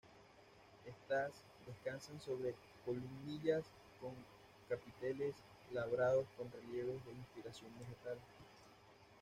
Estas 0.83 1.31
descansan 1.67 2.19
sobre 2.21 2.55
columnillas 2.87 3.65
con 4.01 4.15
capiteles, 4.67 5.35
labrados 5.71 6.25
con 6.37 6.51
relieves 6.51 7.05
de 7.05 7.11
inspiración 7.11 7.69
vegetal. 7.79 8.17